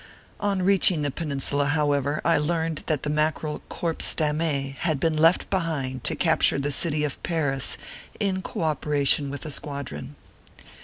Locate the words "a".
9.45-9.51